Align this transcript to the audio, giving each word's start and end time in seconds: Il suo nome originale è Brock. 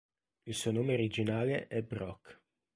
Il 0.45 0.55
suo 0.55 0.71
nome 0.71 0.95
originale 0.95 1.67
è 1.67 1.83
Brock. 1.83 2.39